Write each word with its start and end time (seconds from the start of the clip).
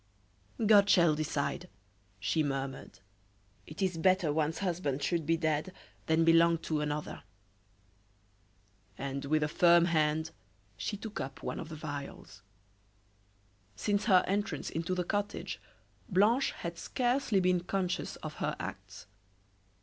"God 0.65 0.89
shall 0.89 1.13
decide!" 1.13 1.69
she 2.19 2.41
murmured. 2.41 2.97
"It 3.67 3.83
is 3.83 3.99
better 3.99 4.33
one's 4.33 4.57
husband 4.57 5.03
should 5.03 5.27
be 5.27 5.37
dead 5.37 5.71
than 6.07 6.25
belong 6.25 6.57
to 6.65 6.81
another!" 6.81 7.21
And 8.97 9.25
with 9.25 9.43
a 9.43 9.47
firm 9.47 9.85
hand, 9.85 10.31
she 10.75 10.97
took 10.97 11.19
up 11.21 11.43
one 11.43 11.59
of 11.59 11.69
the 11.69 11.75
vials. 11.75 12.41
Since 13.75 14.05
her 14.05 14.25
entrance 14.25 14.71
into 14.71 14.95
the 14.95 15.03
cottage 15.03 15.61
Blanche 16.09 16.53
had 16.53 16.79
scarcely 16.79 17.39
been 17.39 17.59
conscious 17.61 18.15
of 18.23 18.37
her 18.37 18.55
acts. 18.59 19.05